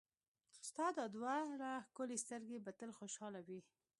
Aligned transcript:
ستا 0.67 0.87
دا 0.97 1.05
دواړه 1.15 1.69
ښکلې 1.87 2.17
سترګې 2.25 2.57
به 2.65 2.71
تل 2.79 2.89
خوشحاله 2.97 3.39
وي. 3.47 3.59